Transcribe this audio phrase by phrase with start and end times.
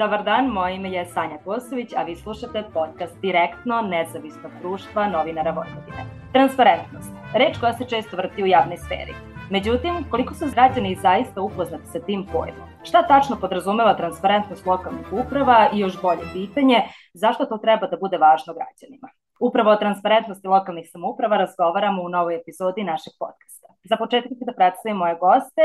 [0.00, 5.50] Dobar dan, moje ime je Sanja Kosović, a vi slušate podcast direktno nezavisnog društva novinara
[5.50, 6.04] Vojvodine.
[6.32, 9.14] Transparentnost, reč koja se često vrti u javnoj sferi.
[9.50, 12.68] Međutim, koliko su građani zaista upoznati sa tim pojmom?
[12.82, 16.78] Šta tačno podrazumeva transparentnost lokalnih uprava i još bolje pitanje,
[17.14, 19.08] zašto to treba da bude važno građanima?
[19.40, 23.68] Upravo o transparentnosti lokalnih samouprava razgovaramo u novoj epizodi našeg podcasta.
[23.90, 25.62] Za početak da predstavim moje goste,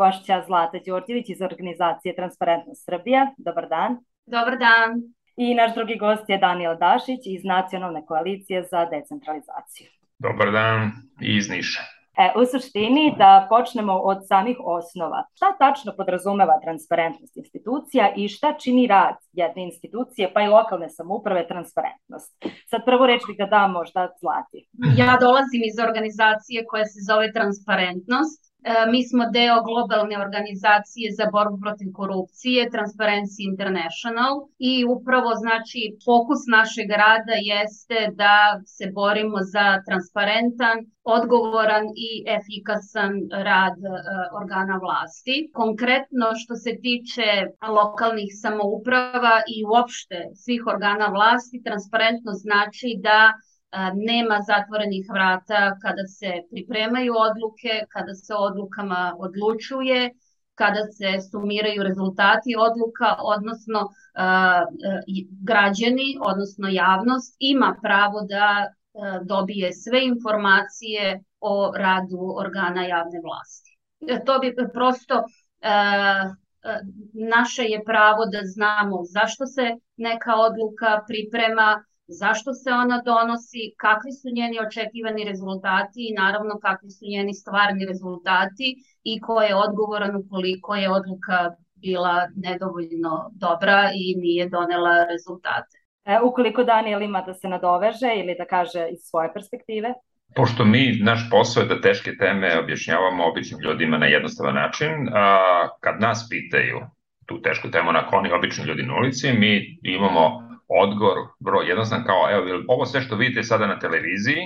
[0.00, 3.22] gošća Zlata Đorđević iz organizacije Transparentnost Srbija.
[3.46, 3.90] Dobar dan.
[4.26, 4.90] Dobar dan.
[5.36, 9.88] I naš drugi gost je Daniel Dašić iz Nacionalne koalicije za decentralizaciju.
[10.18, 10.90] Dobar dan
[11.20, 11.82] iz Niša.
[12.22, 15.20] E, u suštini da počnemo od samih osnova.
[15.36, 21.46] Šta tačno podrazumeva transparentnost institucija i šta čini rad jedne institucije pa i lokalne samouprave
[21.48, 22.32] transparentnost?
[22.70, 24.60] Sad prvo reč bih da dam možda Zlati.
[25.00, 28.47] Ja dolazim iz organizacije koja se zove Transparentnost
[28.92, 36.42] mi smo deo globalne organizacije za borbu protiv korupcije, Transparency International i upravo znači fokus
[36.56, 38.36] našeg rada jeste da
[38.76, 43.12] se borimo za transparentan, odgovoran i efikasan
[43.48, 43.90] rad e,
[44.40, 45.36] organa vlasti.
[45.60, 47.28] Konkretno što se tiče
[47.78, 53.20] lokalnih samouprava i uopšte svih organa vlasti, transparentno znači da
[53.94, 60.10] nema zatvorenih vrata kada se pripremaju odluke, kada se odlukama odlučuje,
[60.54, 63.88] kada se sumiraju rezultati odluka, odnosno
[65.44, 68.66] građani, odnosno javnost ima pravo da
[69.24, 73.78] dobije sve informacije o radu organa javne vlasti.
[74.08, 75.24] E, to bi prosto
[77.12, 79.62] naše je pravo da znamo zašto se
[79.96, 86.90] neka odluka priprema, zašto se ona donosi, kakvi su njeni očekivani rezultati i naravno kakvi
[86.90, 94.14] su njeni stvarni rezultati i ko je odgovoran ukoliko je odluka bila nedovoljno dobra i
[94.16, 95.76] nije donela rezultate.
[96.04, 99.92] E, ukoliko Daniel ima da se nadoveže ili da kaže iz svoje perspektive?
[100.36, 105.68] Pošto mi, naš posao je da teške teme objašnjavamo običnim ljudima na jednostavan način, a,
[105.80, 106.80] kad nas pitaju
[107.26, 112.30] tu tešku temu na koni obični ljudi na ulici, mi imamo odgovor vrlo jednostavan kao
[112.30, 114.42] evo ovo sve što vidite sada na televiziji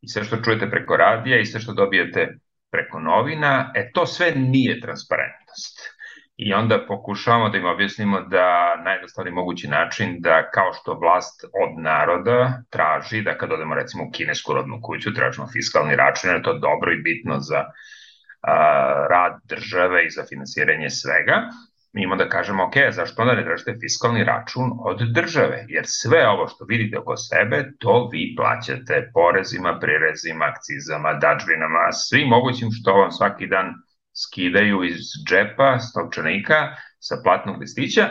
[0.00, 2.38] i sve što čujete preko radija i sve što dobijete
[2.70, 5.98] preko novina, e to sve nije transparentnost.
[6.36, 11.82] I onda pokušavamo da im objasnimo da najjednostavniji mogući način da kao što vlast od
[11.82, 16.58] naroda traži da kad odemo recimo u kinesku rodnu kuću tražimo fiskalni račun, je to
[16.58, 17.64] dobro i bitno za
[18.42, 21.42] a, rad države i za finansiranje svega,
[21.92, 25.64] mi imamo da kažemo, ok, zašto onda ne tražite fiskalni račun od države?
[25.68, 32.28] Jer sve ovo što vidite oko sebe, to vi plaćate porezima, prirezima, akcizama, dačbinama, svim
[32.28, 33.74] mogućim što vam svaki dan
[34.24, 38.08] skidaju iz džepa, stopčanika, sa platnog listića,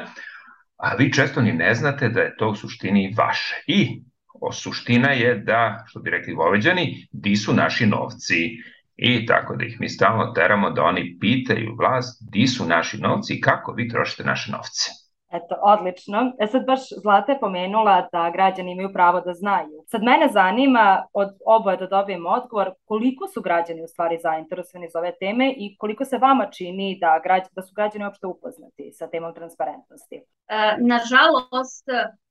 [0.78, 3.64] a vi često ni ne znate da je to u suštini vaše.
[3.68, 4.02] I
[4.42, 8.58] o suština je da, što bi rekli voveđani, di su naši novci?
[8.98, 13.34] I tako da ih mi stalno teramo da oni pitaju vlast di su naši novci
[13.34, 14.92] i kako vi trošite naše novce.
[15.32, 16.34] Eto, odlično.
[16.40, 19.84] E sad baš Zlata je pomenula da građani imaju pravo da znaju.
[19.88, 25.00] Sad mene zanima od oboje da dobijem odgovor koliko su građani u stvari zainteresovani za
[25.00, 29.08] ove teme i koliko se vama čini da, građ, da su građani uopšte upoznati sa
[29.08, 30.16] temom transparentnosti.
[30.16, 31.86] E, nažalost,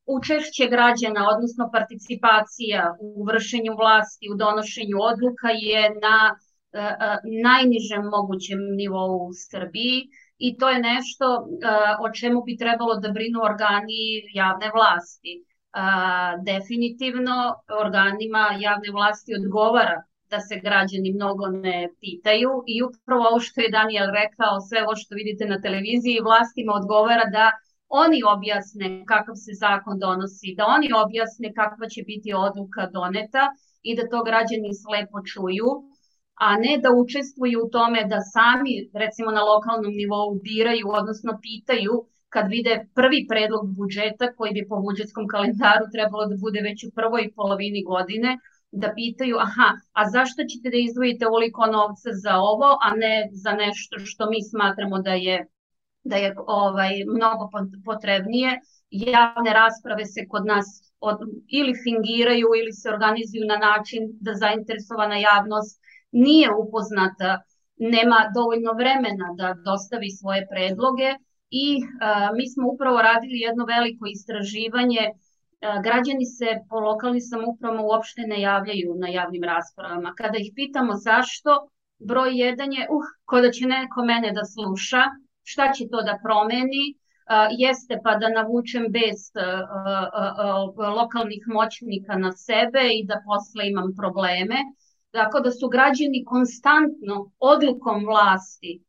[0.07, 6.37] učešće građana, odnosno participacija u vršenju vlasti, u donošenju odluka je na
[7.43, 11.37] najnižem mogućem nivou u Srbiji i to je nešto e,
[12.01, 14.01] o čemu bi trebalo da brinu organi
[14.35, 15.45] javne vlasti.
[16.45, 17.55] Definitivno
[17.85, 23.71] organima javne vlasti odgovara da se građani mnogo ne pitaju i upravo ovo što je
[23.71, 27.51] Daniel rekao, sve ovo što vidite na televiziji, vlastima odgovara da
[27.89, 33.45] oni objasne kakav se zakon donosi, da oni objasne kakva će biti odluka doneta
[33.83, 35.71] i da to građani slepo čuju
[36.37, 42.05] a ne da učestvuju u tome da sami, recimo na lokalnom nivou, biraju, odnosno pitaju
[42.29, 46.95] kad vide prvi predlog budžeta koji bi po budžetskom kalendaru trebalo da bude već u
[46.95, 48.39] prvoj polovini godine,
[48.71, 53.53] da pitaju, aha, a zašto ćete da izdvojite ovoliko novca za ovo, a ne za
[53.53, 55.47] nešto što mi smatramo da je
[56.11, 57.51] da je ovaj mnogo
[57.85, 58.61] potrebnije.
[58.91, 60.67] Javne rasprave se kod nas
[61.01, 61.19] od,
[61.49, 65.81] ili fingiraju ili se organizuju na način da zainteresovana javnost
[66.25, 67.31] nije upoznata,
[67.77, 71.11] nema dovoljno vremena da dostavi svoje predloge
[71.51, 71.67] i
[72.01, 78.23] a, mi smo upravo radili jedno veliko istraživanje a, građani se po lokalnim samoupravama uopšte
[78.33, 80.15] ne javljaju na javnim raspravama.
[80.21, 81.51] Kada ih pitamo zašto,
[81.99, 85.03] broj jedan je, uh, ko da će neko mene da sluša,
[85.43, 86.85] šta će to da promeni,
[87.59, 89.31] jeste pa da navučem bez
[90.97, 94.57] lokalnih moćnika na sebe i da posle imam probleme.
[95.11, 98.87] Tako da su građani konstantno odlukom vlasti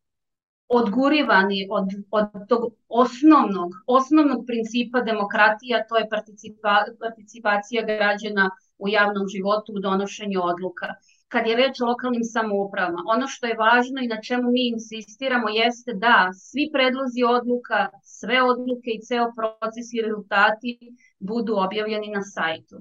[0.67, 9.27] odgurivani od, od tog osnovnog, osnovnog principa demokratija, to je participa, participacija građana u javnom
[9.27, 10.87] životu u donošenju odluka.
[11.27, 15.49] Kad je reč o lokalnim samoupravama, ono što je važno i na čemu mi insistiramo
[15.49, 20.79] jeste da svi predlozi odluka, sve odluke i ceo proces i rezultati
[21.19, 22.75] budu objavljeni na sajtu.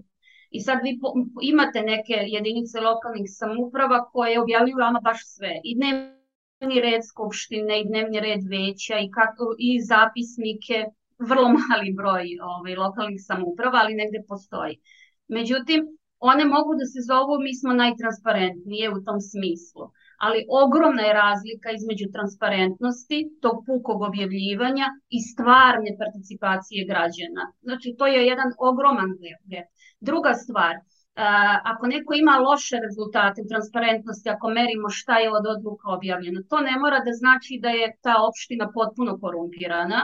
[0.50, 0.98] I sad vi
[1.42, 5.52] imate neke jedinice lokalnih samouprava koje objavljuju vama baš sve.
[5.64, 10.84] I dnevni red skupštine i dnevni red veća i, kako, i zapisnike,
[11.18, 14.74] vrlo mali broj ovaj, lokalnih samouprava, ali negde postoji.
[15.28, 15.80] Međutim,
[16.18, 19.84] one mogu da se zovu mi smo najtransparentnije u tom smislu,
[20.24, 27.44] ali ogromna je razlika između transparentnosti, tog pukog objavljivanja i stvarne participacije građana.
[27.66, 29.10] Znači, to je jedan ogroman
[29.50, 29.68] gap.
[30.10, 30.74] Druga stvar,
[31.64, 36.60] ako neko ima loše rezultate u transparentnosti, ako merimo šta je od odluka objavljeno, to
[36.60, 40.00] ne mora da znači da je ta opština potpuno korumpirana,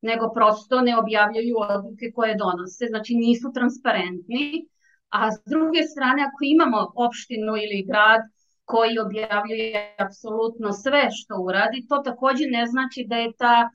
[0.00, 4.66] nego prosto ne objavljaju odluke koje donose, znači nisu transparentni,
[5.08, 8.20] a s druge strane ako imamo opštinu ili grad
[8.64, 13.70] koji objavljuje apsolutno sve što uradi, to takođe ne znači da je ta,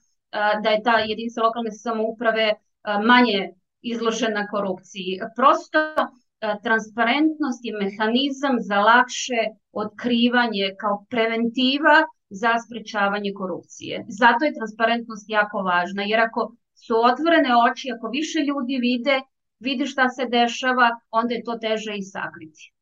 [0.62, 2.54] da je ta jedinica lokalne samouprave
[3.04, 3.40] manje
[3.92, 5.20] izložena korupciji.
[5.36, 5.80] Prosto
[6.62, 9.40] transparentnost je mehanizam za lakše
[9.72, 11.96] otkrivanje kao preventiva
[12.30, 14.04] za sprečavanje korupcije.
[14.08, 19.20] Zato je transparentnost jako važna, jer ako su otvorene oči, ako više ljudi vide,
[19.58, 22.72] vidi šta se dešava, onda je to teže i sakriti.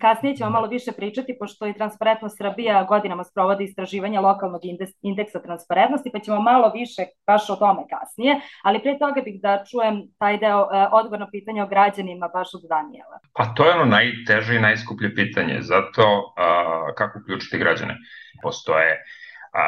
[0.00, 4.60] Kasnije ćemo malo više pričati, pošto i Transparentnost Srbija godinama sprovodi istraživanje lokalnog
[5.02, 9.64] indeksa transparentnosti, pa ćemo malo više baš o tome kasnije, ali pre toga bih da
[9.70, 13.18] čujem taj deo e, odgovor na pitanje o građanima baš od Danijela.
[13.34, 17.96] Pa to je ono najteže i najskuplje pitanje, zato a, kako uključiti građane.
[18.42, 19.04] Postoje
[19.52, 19.62] a,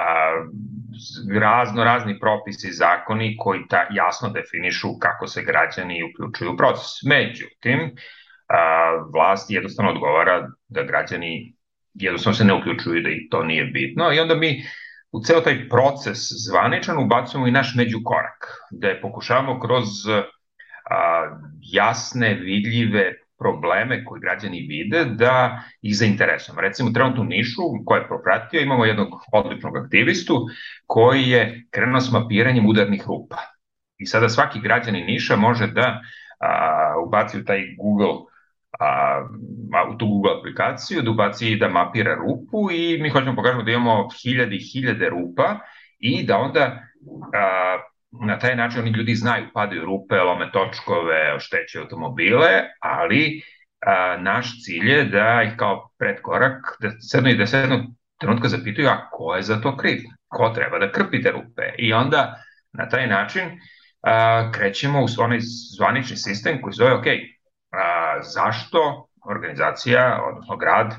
[1.40, 7.02] razno razni propisi i zakoni koji ta jasno definišu kako se građani uključuju u proces.
[7.06, 7.96] Međutim,
[8.52, 11.54] a, vlast jednostavno odgovara da građani
[11.94, 14.62] jednostavno se ne uključuju da i to nije bitno i onda mi
[15.12, 16.18] u ceo taj proces
[16.48, 19.88] zvaničan ubacujemo i naš međukorak, da je pokušavamo kroz
[20.90, 26.60] a, jasne, vidljive probleme koje građani vide da ih zainteresujemo.
[26.60, 30.46] Recimo, trenutno Nišu, koje je propratio, imamo jednog odličnog aktivistu
[30.86, 33.36] koji je krenuo s mapiranjem udarnih rupa.
[33.98, 36.00] I sada svaki građanin Niša može da
[36.40, 38.31] a, ubaci u taj Google
[38.80, 39.22] a,
[39.94, 44.08] u tu Google aplikaciju, da ubaci da mapira rupu i mi hoćemo pokažemo da imamo
[44.22, 45.58] hiljade i hiljade rupa
[45.98, 46.82] i da onda
[47.34, 47.78] a,
[48.26, 52.48] na taj način oni ljudi znaju, padaju rupe, lome točkove, oštećuju automobile,
[52.80, 53.42] ali
[53.86, 57.80] a, naš cilj je da ih kao predkorak, da sedno i da se jednog
[58.20, 59.98] trenutka zapitaju, a ko je za to kriv?
[60.28, 61.62] Ko treba da krpi te rupe?
[61.78, 62.34] I onda
[62.72, 63.42] na taj način
[64.02, 65.38] a, krećemo u onaj
[65.76, 67.06] zvanični sistem koji zove, ok,
[68.22, 70.96] zašto organizacija, odnosno grad,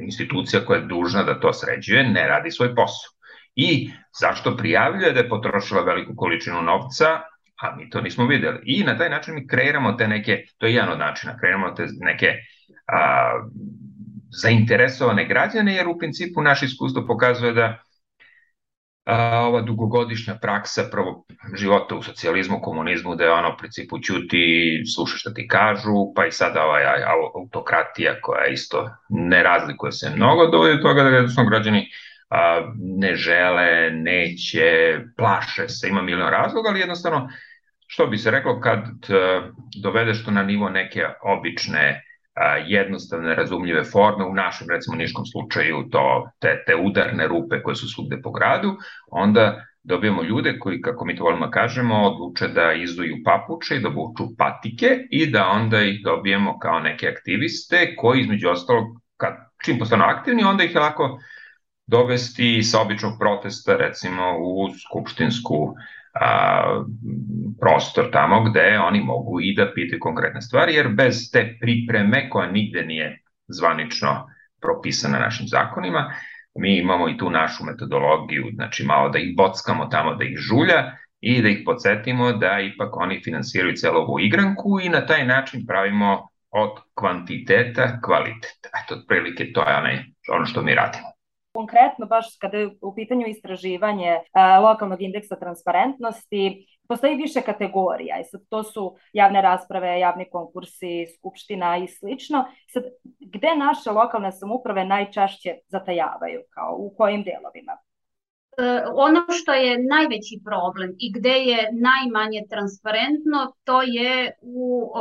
[0.00, 3.18] institucija koja je dužna da to sređuje, ne radi svoj posao
[3.54, 7.06] i zašto prijavljuje da je potrošila veliku količinu novca,
[7.62, 8.58] a mi to nismo videli.
[8.64, 11.86] I na taj način mi kreiramo te neke, to je jedan od načina, kreiramo te
[12.00, 12.34] neke
[12.86, 13.32] a,
[14.30, 17.82] zainteresovane građane, jer u principu naše iskustvo pokazuje da
[19.08, 21.24] a, ova dugogodišnja praksa prvo
[21.54, 26.26] života u socijalizmu, komunizmu, da je ono u principu ćuti, sluša šta ti kažu, pa
[26.26, 26.78] i sada ova
[27.34, 31.88] autokratija koja isto ne razlikuje se mnogo, dovodi do toga da jednostavno građani
[32.30, 37.28] a, ne žele, neće, plaše se, ima milion razloga, ali jednostavno,
[37.86, 38.84] što bi se reklo, kad
[39.82, 42.07] dovedeš to na nivo neke obične,
[42.66, 47.88] jednostavne, razumljive forme, u našem, recimo, niškom slučaju, to, te, te udarne rupe koje su
[47.88, 48.76] svugde po gradu,
[49.10, 53.80] onda dobijemo ljude koji, kako mi to volimo da kažemo, odluče da izuju papuče i
[53.80, 58.84] da buču patike i da onda ih dobijemo kao neke aktiviste koji, između ostalog,
[59.16, 61.18] kad, čim postanu aktivni, onda ih je lako
[61.86, 65.74] dovesti sa običnog protesta recimo u skupštinsku
[66.14, 66.82] a,
[67.60, 72.50] prostor tamo gde oni mogu i da pitaju konkretne stvari, jer bez te pripreme koja
[72.50, 74.26] nigde nije zvanično
[74.60, 76.12] propisana našim zakonima,
[76.54, 80.92] mi imamo i tu našu metodologiju, znači malo da ih bockamo tamo, da ih žulja
[81.20, 85.66] i da ih podsjetimo da ipak oni finansiraju celo ovu igranku i na taj način
[85.66, 88.66] pravimo od kvantiteta kvalitet.
[88.84, 89.98] Eto, otprilike to je onaj,
[90.28, 91.17] ono što mi radimo
[91.58, 94.12] konkretno baš kada je u pitanju istraživanje
[94.62, 101.76] lokalnog indeksa transparentnosti, postoji više kategorija i sad to su javne rasprave, javni konkursi, skupština
[101.76, 102.44] i slično.
[102.72, 102.82] Sad,
[103.34, 107.74] gde naše lokalne samuprave najčešće zatajavaju, kao u kojim delovima?
[108.58, 114.92] E, ono što je najveći problem i gde je najmanje transparentno, to je u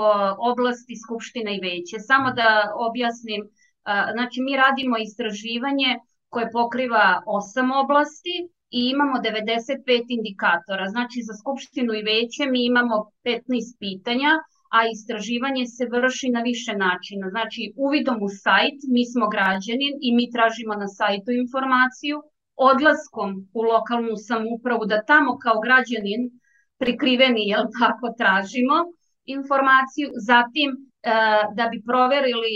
[0.51, 1.97] oblasti Skupštine i veće.
[1.99, 2.49] Samo da
[2.87, 3.47] objasnim, e,
[4.15, 5.91] znači mi radimo istraživanje
[6.37, 8.35] koje pokriva osam oblasti
[8.77, 10.85] i imamo 95 indikatora.
[10.93, 14.31] Znači za Skupštinu i veće mi imamo 15 pitanja,
[14.77, 17.25] a istraživanje se vrši na više načina.
[17.35, 22.17] Znači uvidom u sajt, mi smo građanin i mi tražimo na sajtu informaciju,
[22.71, 26.21] odlaskom u lokalnu samoupravu da tamo kao građanin
[26.81, 28.77] prikriveni, jel tako, tražimo
[29.37, 30.77] informaciju, zatim e,
[31.57, 32.55] da bi proverili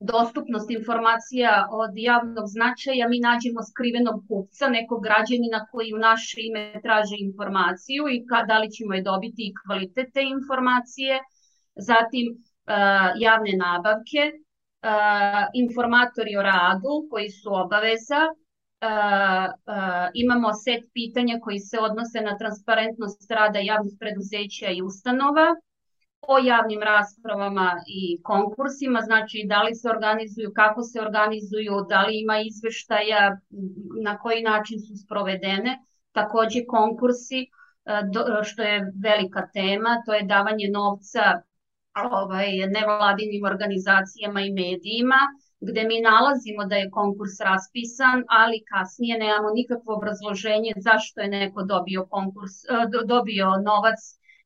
[0.00, 6.80] dostupnost informacija od javnog značaja, mi nađemo skrivenog kupca, nekog građanina koji u naše ime
[6.82, 11.18] traže informaciju i ka, da li ćemo je dobiti i kvalitet te informacije,
[11.74, 12.38] zatim e,
[13.26, 14.34] javne nabavke, e,
[15.54, 18.22] informatori o radu koji su obaveza,
[20.14, 25.46] imamo set pitanja koji se odnose na transparentnost rada javnih preduzeća i ustanova,
[26.22, 32.20] o javnim raspravama i konkursima, znači da li se organizuju, kako se organizuju, da li
[32.20, 33.38] ima izveštaja,
[34.02, 35.78] na koji način su sprovedene,
[36.12, 37.46] takođe konkursi,
[38.44, 41.20] što je velika tema, to je davanje novca
[42.12, 45.20] ovaj, nevladinim organizacijama i medijima,
[45.60, 51.62] gde mi nalazimo da je konkurs raspisan, ali kasnije nemamo nikakvo obrazloženje zašto je neko
[51.62, 52.68] dobio, konkurs, e,
[53.06, 54.00] dobio novac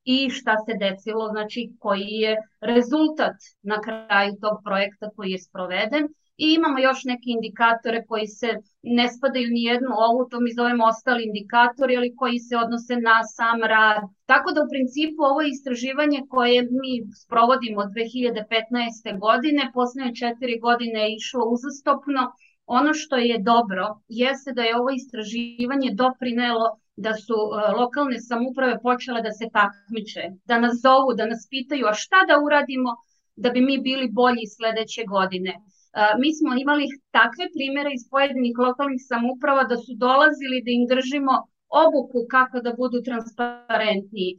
[0.04, 6.08] i šta se desilo, znači koji je rezultat na kraju tog projekta koji je sproveden
[6.37, 8.49] I imamo još neke indikatore koji se
[8.82, 13.18] ne spadaju ni jednu ovu, to mi zovemo ostali indikatori, ali koji se odnose na
[13.25, 14.02] sam rad.
[14.26, 16.92] Tako da u principu ovo istraživanje koje mi
[17.23, 19.18] sprovodimo od 2015.
[19.26, 22.23] godine, poslednje četiri godine je išlo uzastopno,
[22.66, 28.80] ono što je dobro jeste da je ovo istraživanje doprinelo da su uh, lokalne samuprave
[28.83, 32.90] počele da se takmiče, da nas zovu, da nas pitaju a šta da uradimo
[33.37, 35.54] da bi mi bili bolji sledeće godine?
[36.21, 41.35] Mi smo imali takve primere iz pojedinih lokalnih samuprava da su dolazili da im držimo
[41.85, 44.30] obuku kako da budu transparentniji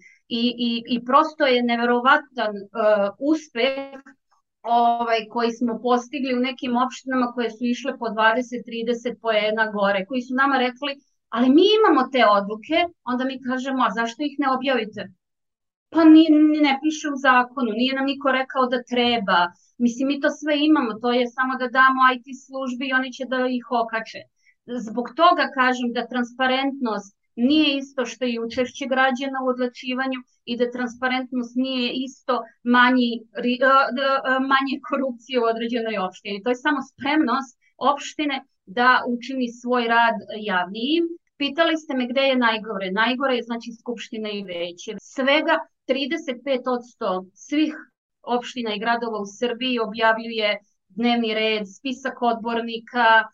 [0.41, 3.99] i, i, i prosto je neverovatan uh, uspeh
[4.65, 10.21] ovaj, koji smo postigli u nekim opštinama koje su išle po 20-30 poena gore, koji
[10.21, 10.91] su nama rekli,
[11.29, 15.01] ali mi imamo te odluke, onda mi kažemo, a zašto ih ne objavite?
[15.89, 19.39] Pa ni, ni ne piše u zakonu, nije nam niko rekao da treba,
[19.77, 23.25] Mislim, mi to sve imamo, to je samo da damo IT službi i oni će
[23.25, 24.21] da ih okače.
[24.87, 30.71] Zbog toga kažem da transparentnost nije isto što je učešće građana u odlačivanju i da
[30.71, 33.11] transparentnost nije isto manji,
[34.53, 36.43] manje korupcije u određenoj opštini.
[36.43, 40.17] To je samo spremnost opštine da učini svoj rad
[40.51, 41.03] javnijim.
[41.37, 42.91] Pitali ste me gde je najgore.
[42.91, 44.91] Najgore je znači Skupština i veće.
[45.01, 45.55] Svega
[45.87, 47.73] 35% svih
[48.21, 53.25] opština i gradova u Srbiji objavljuje dnevni red, spisak odbornika, e,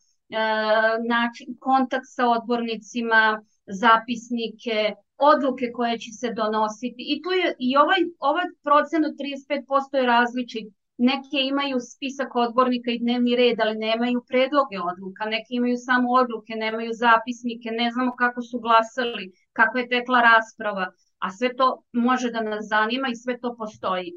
[1.08, 3.41] način, kontakt sa odbornicima,
[3.72, 4.78] zapisnike,
[5.18, 7.01] odluke koje će se donositi.
[7.13, 10.68] I tu je i ovaj, ovaj procen od 35% je različit.
[10.98, 15.25] Neke imaju spisak odbornika i dnevni red, ali nemaju predloge odluka.
[15.25, 20.86] Neke imaju samo odluke, nemaju zapisnike, ne znamo kako su glasali, kako je tekla rasprava.
[21.20, 24.12] A sve to može da nas zanima i sve to postoji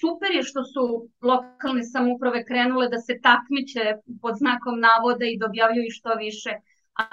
[0.00, 3.84] super je što su lokalne samuprave krenule da se takmiče
[4.22, 6.50] pod znakom navoda i dobjavljuju što više,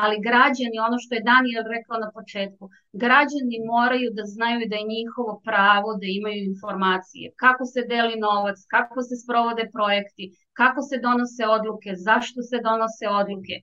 [0.04, 2.64] ali građani, ono što je Daniel rekao na početku,
[3.04, 8.58] građani moraju da znaju da je njihovo pravo da imaju informacije, kako se deli novac,
[8.76, 10.26] kako se sprovode projekti,
[10.60, 13.56] kako se donose odluke, zašto se donose odluke.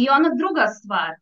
[0.00, 1.12] I ona druga stvar,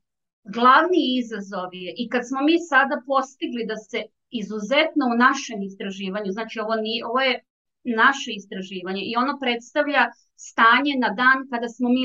[0.57, 3.99] glavni izazov je, i kad smo mi sada postigli da se
[4.31, 7.35] izuzetno u našem istraživanju, znači ovo, nije, ovo je
[7.85, 10.03] naše istraživanje i ono predstavlja
[10.49, 12.03] stanje na dan kada smo mi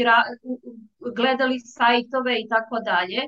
[1.17, 3.22] gledali sajtove i tako dalje,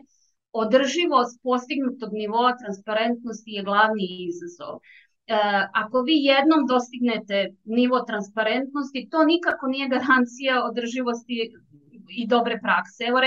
[0.52, 4.74] održivost postignutog nivoa transparentnosti je glavni izazov.
[4.78, 4.82] E,
[5.74, 11.38] ako vi jednom dostignete nivo transparentnosti, to nikako nije garancija održivosti
[12.22, 13.02] i dobre prakse.
[13.10, 13.20] Evo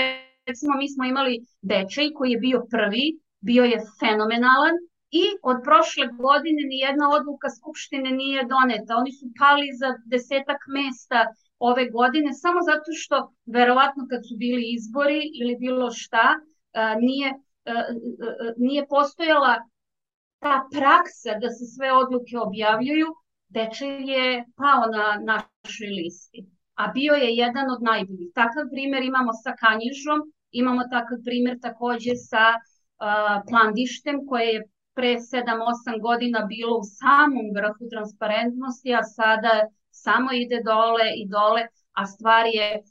[0.47, 3.05] recimo mi smo imali Bečej koji je bio prvi,
[3.41, 4.75] bio je fenomenalan,
[5.11, 8.95] i od prošle godine ni jedna odluka Skupštine nije doneta.
[9.01, 11.19] Oni su pali za desetak mesta
[11.59, 13.15] ove godine, samo zato što
[13.45, 16.25] verovatno kad su bili izbori ili bilo šta,
[16.99, 17.29] nije,
[18.57, 19.55] nije postojala
[20.39, 23.07] ta praksa da se sve odluke objavljuju,
[23.51, 26.39] Dečej je pao na našoj listi,
[26.73, 28.29] a bio je jedan od najboljih.
[28.33, 30.19] Takav primer imamo sa Kanjižom,
[30.51, 32.45] imamo takav primer takođe sa
[33.49, 39.53] Plandištem, koje je pre 7-8 godina bilo u samom vrhu transparentnosti, a sada
[39.91, 42.83] samo ide dole i dole, a stvar je,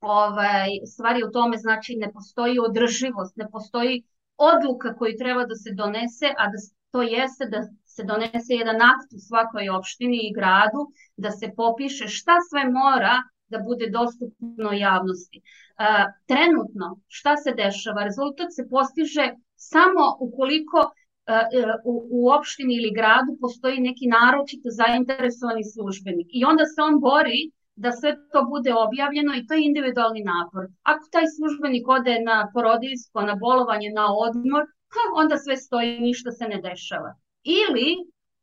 [0.00, 4.02] ovaj, stvar je u tome, znači ne postoji održivost, ne postoji
[4.36, 6.58] odluka koju treba da se donese, a da
[6.90, 10.82] to jeste da se donese jedan akt u svakoj opštini i gradu,
[11.16, 13.16] da se popiše šta sve mora
[13.48, 15.38] da bude dostupno javnosti.
[15.38, 15.42] E,
[16.26, 18.04] trenutno, šta se dešava?
[18.04, 20.90] Rezultat se postiže samo ukoliko
[21.84, 27.40] u, u opštini ili gradu postoji neki naročito zainteresovani službenik i onda se on bori
[27.84, 30.64] da sve to bude objavljeno i to je individualni napor.
[30.82, 34.62] Ako taj službenik ode na porodiljsko, na bolovanje, na odmor,
[35.22, 37.10] onda sve stoji, ništa se ne dešava.
[37.42, 37.88] Ili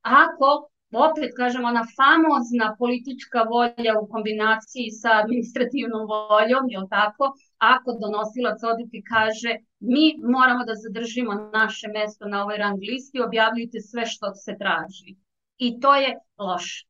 [0.02, 0.50] ako,
[0.92, 8.60] opet kažem, ona famozna politička volja u kombinaciji sa administrativnom voljom, je tako, ako donosilac
[8.72, 14.34] odluke kaže mi moramo da zadržimo naše mesto na ovoj rang listi, objavljujte sve što
[14.34, 15.16] se traži.
[15.58, 16.86] I to je loše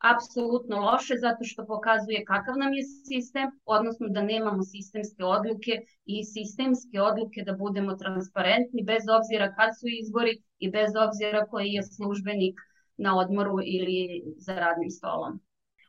[0.00, 5.72] apsolutno loše zato što pokazuje kakav nam je sistem, odnosno da nemamo sistemske odluke
[6.04, 11.68] i sistemske odluke da budemo transparentni bez obzira kad su izbori i bez obzira koji
[11.76, 12.56] je službenik
[13.00, 15.40] na odmoru ili za radnim stolom.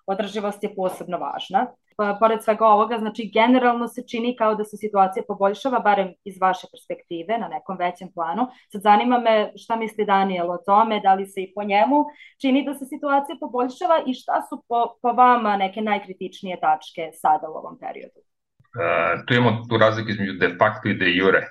[0.06, 1.68] Održivost je posebno važna
[2.02, 6.36] Pa, pored svega ovoga, znači generalno se čini kao da se situacija poboljšava, barem iz
[6.42, 8.48] vaše perspektive, na nekom većem planu.
[8.72, 12.06] Sad zanima me šta misli Daniel o tome, da li se i po njemu
[12.42, 17.50] čini da se situacija poboljšava i šta su po, po vama neke najkritičnije tačke sada
[17.50, 18.20] u ovom periodu?
[18.20, 21.42] Uh, tu imamo tu razliku između de facto i de jure.
[21.42, 21.46] Uh,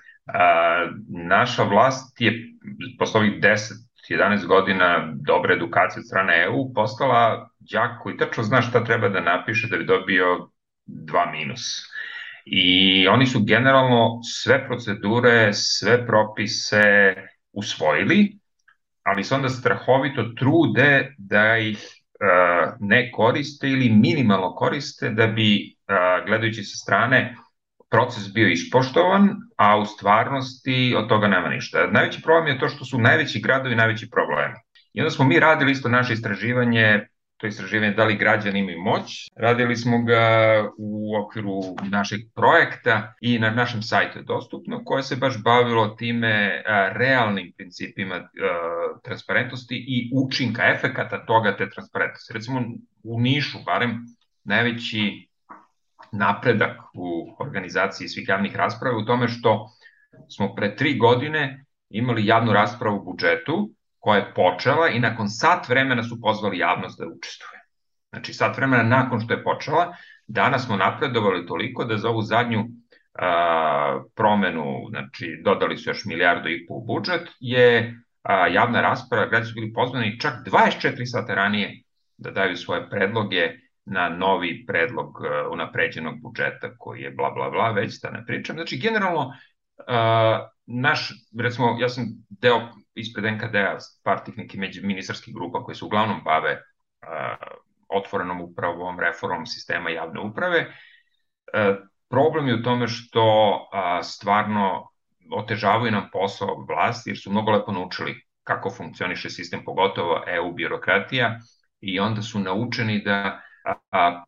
[1.08, 2.32] naša vlast je
[2.98, 8.62] posle ovih 10 11 godina dobre edukacije od strane EU postala đak koji tačno zna
[8.62, 10.48] šta treba da napiše da bi dobio
[10.86, 11.60] dva minus.
[12.44, 17.14] I oni su generalno sve procedure, sve propise
[17.52, 18.38] usvojili,
[19.02, 25.76] ali se onda strahovito trude da ih uh, ne koriste ili minimalno koriste da bi,
[25.88, 27.36] uh, gledajući sa strane,
[27.90, 31.86] proces bio ispoštovan, a u stvarnosti od toga nema ništa.
[31.92, 34.54] Najveći problem je to što su najveći gradovi najveći problemi.
[34.92, 37.06] I onda smo mi radili isto naše istraživanje
[37.40, 39.30] to istraživanje da li građani imaju moć.
[39.36, 40.24] Radili smo ga
[40.78, 46.62] u okviru našeg projekta i na našem sajtu je dostupno, koje se baš bavilo time
[46.92, 48.28] realnim principima
[49.02, 52.32] transparentnosti i učinka, efekata toga te transparentnosti.
[52.32, 52.60] Recimo
[53.02, 54.06] u Nišu, barem,
[54.44, 55.29] najveći
[56.12, 59.68] napredak u organizaciji svih javnih rasprava u tome što
[60.28, 65.68] smo pre tri godine imali javnu raspravu u budžetu koja je počela i nakon sat
[65.68, 67.60] vremena su pozvali javnost da učestvuje.
[68.10, 69.96] Znači sat vremena nakon što je počela,
[70.26, 72.64] danas smo napredovali toliko da za ovu zadnju
[73.14, 79.46] a, promenu, znači dodali su još milijardu i pol budžet, je a, javna rasprava, građani
[79.46, 81.82] su bili pozvani čak 24 sata ranije
[82.16, 83.50] da daju svoje predloge
[83.84, 88.56] na novi predlog uh, unapređenog budžeta koji je bla bla bla, već da ne pričam.
[88.56, 92.60] Znači, generalno, uh, naš, recimo, ja sam deo
[92.94, 99.46] ispred NKD-a par tih nekih ministarskih grupa koje se uglavnom bave uh, otvorenom upravom, reformom
[99.46, 100.66] sistema javne uprave.
[102.08, 103.58] Problem je u tome što
[104.02, 104.90] stvarno
[105.32, 111.38] otežavaju nam posao vlasti jer su mnogo lepo naučili kako funkcioniše sistem, pogotovo EU birokratija
[111.80, 113.40] i onda su naučeni da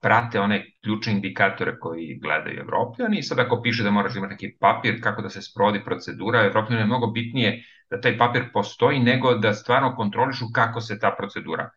[0.03, 4.57] prate one ključne indikatore koji gledaju evropljani i sad ako piše da moraš imati neki
[4.61, 9.35] papir kako da se sprovodi procedura, evropljani je mnogo bitnije da taj papir postoji nego
[9.35, 11.71] da stvarno kontrolišu kako se ta procedura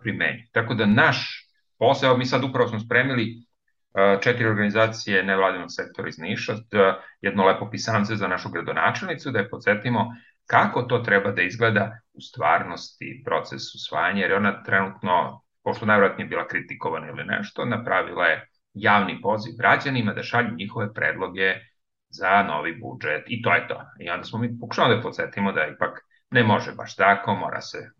[0.00, 0.42] primenju.
[0.52, 3.34] Tako da naš posao, mi sad upravo smo spremili
[4.22, 6.54] četiri organizacije nevladinog sektora iz Niša,
[7.20, 10.14] jedno lepo pisance za našu gradonačelnicu, da je podsjetimo
[10.46, 16.46] kako to treba da izgleda u stvarnosti proces usvajanja, jer ona trenutno pošto najvratnije bila
[16.48, 21.54] kritikovana ili nešto, napravila je javni poziv građanima da šalju njihove predloge
[22.08, 23.80] za novi budžet i to je to.
[24.00, 27.90] I onda smo mi pokušali da podsjetimo da ipak ne može baš tako, mora se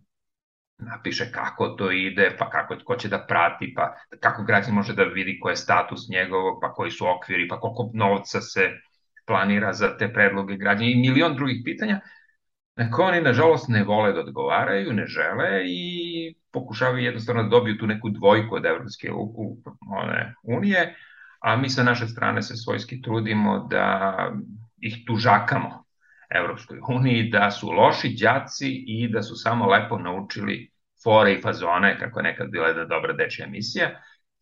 [0.79, 5.03] napiše kako to ide, pa kako, ko će da prati, pa kako građan može da
[5.03, 8.70] vidi ko je status njegovog, pa koji su okviri, pa koliko novca se
[9.27, 12.01] planira za te predloge građana i milion drugih pitanja.
[12.77, 17.79] Na koje oni, nažalost, ne vole da odgovaraju, ne žele i pokušavaju jednostavno da dobiju
[17.79, 19.11] tu neku dvojku od Evropske
[20.03, 20.95] one, unije,
[21.41, 24.15] a mi sa naše strane se svojski trudimo da
[24.81, 25.85] ih tužakamo
[26.35, 30.71] Evropskoj uniji, da su loši đaci i da su samo lepo naučili
[31.05, 33.91] fore i fazone, kako je nekad bila jedna dobra dečja emisija,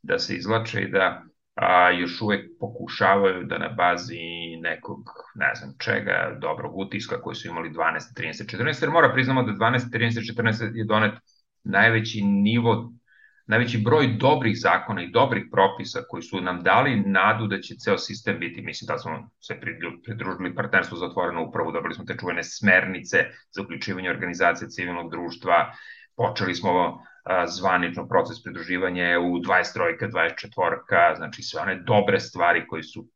[0.03, 1.23] da se izlače i da
[1.61, 4.19] a, još uvek pokušavaju da na bazi
[4.63, 4.99] nekog,
[5.35, 7.75] ne znam čega, dobrog utiska koji su imali 12,
[8.17, 11.15] 13, 14, jer mora priznamo da 12, 13, 14 je donet
[11.65, 12.93] najveći nivo,
[13.47, 17.99] najveći broj dobrih zakona i dobrih propisa koji su nam dali nadu da će ceo
[17.99, 19.61] sistem biti, mislim da smo se
[20.05, 23.17] pridružili partnerstvu za otvorenu upravu, dobili smo te čuvene smernice
[23.51, 25.73] za uključivanje organizacije civilnog društva,
[26.17, 27.05] počeli smo
[27.47, 30.11] zvanično proces pridruživanja u 23.
[30.11, 31.17] 24.
[31.17, 33.07] znači sve one dobre stvari koji su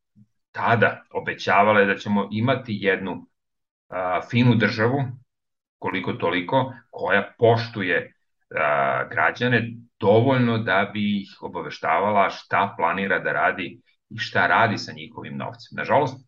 [0.51, 3.27] tada obećavale da ćemo imati jednu
[3.89, 5.03] a, finu državu,
[5.79, 8.13] koliko toliko, koja poštuje
[8.55, 14.93] a, građane dovoljno da bi ih obaveštavala šta planira da radi i šta radi sa
[14.93, 15.77] njihovim novcem.
[15.77, 16.27] Nažalost,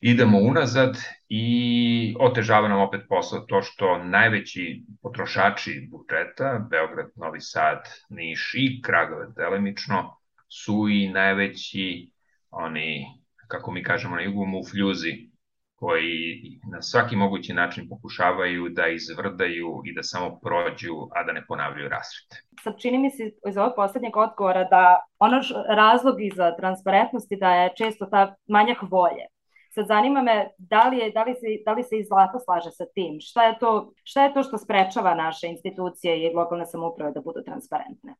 [0.00, 0.96] idemo unazad
[1.28, 8.82] i otežava nam opet posao to što najveći potrošači budžeta, Beograd, Novi Sad, Niš i
[8.82, 10.16] Kragovac delimično,
[10.48, 12.10] su i najveći
[12.50, 13.06] oni,
[13.48, 15.28] kako mi kažemo na jugu, mufljuzi,
[15.74, 21.46] koji na svaki mogući način pokušavaju da izvrdaju i da samo prođu, a da ne
[21.46, 22.36] ponavljaju rasvete.
[22.62, 25.40] Sad čini mi se iz ovog poslednjeg odgovora da ono
[25.76, 29.37] razlog iza transparentnosti da je često ta manjak volje
[29.78, 32.70] Sad zanima me da li, je, da li, se, da li se i Zlata slaže
[32.70, 33.20] sa tim?
[33.20, 37.42] Šta je, to, šta je to što sprečava naše institucije i lokalne samouprave da budu
[37.46, 38.14] transparentne?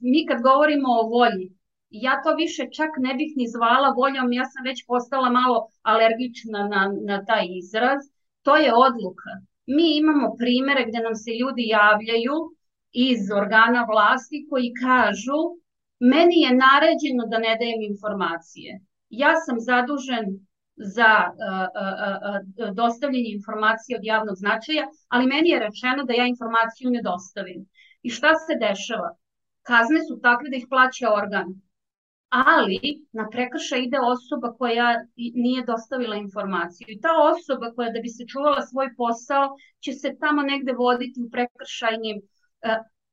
[0.00, 1.46] Mi kad govorimo o volji,
[1.90, 6.68] ja to više čak ne bih ni zvala voljom, ja sam već postala malo alergična
[6.68, 8.00] na, na taj izraz.
[8.42, 9.32] To je odluka.
[9.66, 12.36] Mi imamo primere gde nam se ljudi javljaju
[12.92, 15.40] iz organa vlasti koji kažu
[16.00, 18.80] meni je naređeno da ne dajem informacije.
[19.08, 20.49] Ja sam zadužen
[20.80, 21.68] za uh,
[22.68, 27.66] uh, dostavljanje informacije od javnog značaja, ali meni je rečeno da ja informaciju ne dostavim.
[28.02, 29.10] I šta se dešava?
[29.62, 31.46] Kazne su takve da ih plaća organ,
[32.28, 32.78] ali
[33.12, 36.86] na prekrša ide osoba koja nije dostavila informaciju.
[36.88, 41.20] I ta osoba koja da bi se čuvala svoj posao će se tamo negde voditi
[41.26, 42.16] u prekršajnim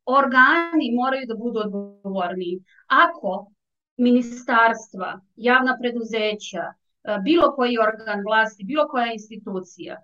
[0.05, 2.59] organi moraju da budu odgovorni.
[2.87, 3.51] Ako
[3.97, 6.86] ministarstva, javna preduzeća, E,
[7.17, 9.95] bilo koji organ vlasti, bilo koja institucija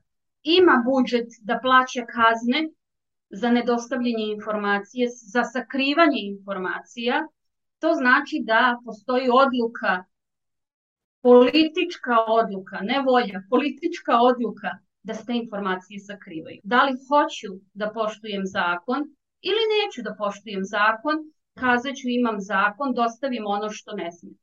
[0.43, 2.69] ima budžet da plaća kazne
[3.29, 7.27] za nedostavljanje informacije, za sakrivanje informacija,
[7.79, 10.03] to znači da postoji odluka,
[11.21, 14.69] politička odluka, ne volja, politička odluka
[15.03, 16.59] da se te informacije sakrivaju.
[16.63, 19.01] Da li hoću da poštujem zakon
[19.49, 21.17] ili neću da poštujem zakon,
[21.59, 24.42] kazaću imam zakon, dostavim ono što ne smijem.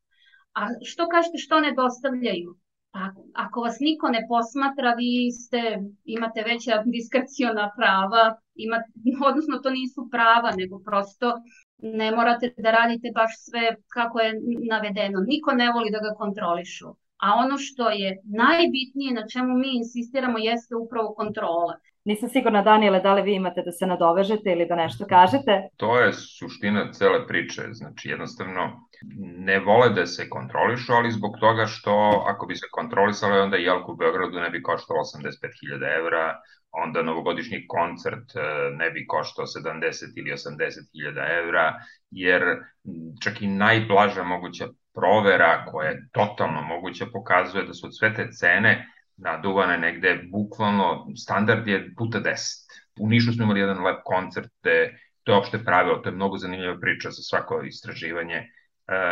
[0.54, 2.56] A što kažete što ne dostavljaju?
[2.92, 3.00] Pa
[3.34, 8.90] ako vas niko ne posmatra, vi ste, imate veća diskreciona prava, imate,
[9.30, 11.32] odnosno to nisu prava, nego prosto
[11.82, 14.32] ne morate da radite baš sve kako je
[14.70, 15.20] navedeno.
[15.26, 16.88] Niko ne voli da ga kontrolišu.
[17.16, 21.74] A ono što je najbitnije na čemu mi insistiramo jeste upravo kontrola.
[22.04, 25.68] Nisam sigurna, Daniele, da li vi imate da se nadovežete ili da nešto kažete?
[25.76, 27.62] To je suština cele priče.
[27.72, 28.88] Znači, jednostavno,
[29.48, 33.92] ne vole da se kontrolišu, ali zbog toga što ako bi se kontrolisalo, onda Jelku
[33.92, 36.36] u Beogradu ne bi koštalo 85.000 evra,
[36.70, 38.40] onda novogodišnji koncert e,
[38.76, 41.74] ne bi koštao 70 ili 80.000 evra,
[42.10, 42.42] jer
[43.22, 48.86] čak i najblaža moguća provera koja je totalno moguća pokazuje da su sve te cene
[49.20, 52.34] naduvane negde, bukvalno standard je puta 10.
[53.00, 56.38] U Nišu smo imali jedan lep koncert gde to je opšte pravilo, to je mnogo
[56.38, 58.36] zanimljiva priča za svako istraživanje.
[58.36, 58.46] E,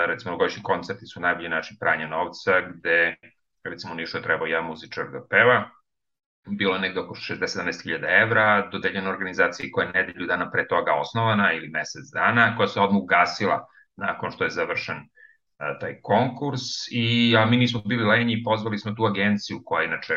[0.07, 3.17] recimo, godišnji koncerti su najbolji način pranja novca, gde
[3.65, 5.71] recimo u Nišu je trebao jedan muzičar da peva,
[6.47, 11.53] bilo je negde oko 60-17 evra, dodeljena organizaciji koja je nedelju dana pre toga osnovana
[11.53, 13.67] ili mesec dana, koja se odmah ugasila
[13.97, 14.97] nakon što je završen
[15.81, 20.15] taj konkurs i a mi nismo bili lenji i pozvali smo tu agenciju koja inače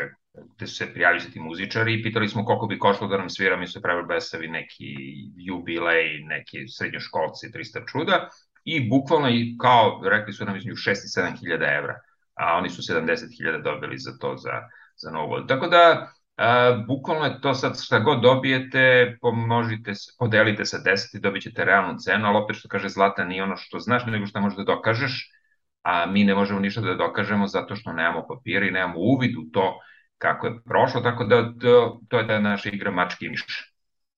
[0.56, 3.66] gde se prijavili ti muzičari i pitali smo koliko bi koštalo da nam svira, mi
[3.66, 4.94] su pravili besavi neki
[5.36, 8.28] jubilej, neki srednjoškolci, 300 čuda
[8.64, 11.94] i bukvalno i kao rekli su nam između 6 i 7 hiljada evra,
[12.34, 15.46] a oni su 70 hiljada dobili za to za, za novu vodu.
[15.46, 21.20] Tako da a, bukvalno je to sad šta god dobijete, pomnožite, podelite sa 10 i
[21.20, 24.40] dobit ćete realnu cenu, ali opet što kaže Zlata nije ono što znaš, nego što
[24.40, 25.30] možeš da dokažeš,
[25.82, 29.50] a mi ne možemo ništa da dokažemo zato što nemamo papira i nemamo uvid u
[29.52, 29.78] to
[30.18, 33.72] kako je prošlo, tako da to, to je ta naša igra mački miš.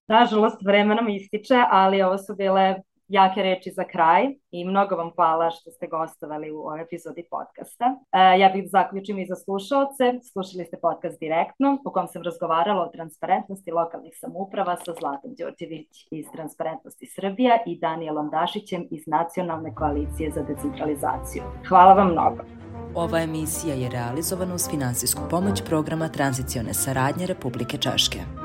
[0.06, 2.74] Nažalost, vremenom ističe, ali ovo su bile
[3.08, 7.84] jake reči za kraj i mnogo vam hvala što ste gostovali u ovoj epizodi podcasta.
[8.12, 10.04] E, ja bih da zaključim i za slušalce.
[10.32, 16.08] Slušali ste podcast direktno u kom sam razgovarala o transparentnosti lokalnih samuprava sa Zlatom Đorđević
[16.10, 21.42] iz Transparentnosti Srbija i Danielom Dašićem iz Nacionalne koalicije za decentralizaciju.
[21.68, 22.42] Hvala vam mnogo.
[22.94, 28.43] Ova emisija je realizovana uz finansijsku pomoć programa Tranzicione saradnje Republike Češke.